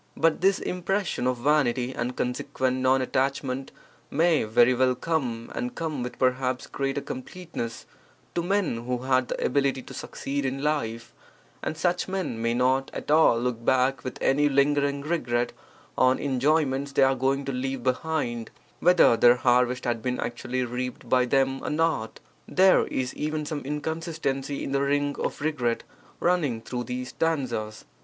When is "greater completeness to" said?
6.65-8.41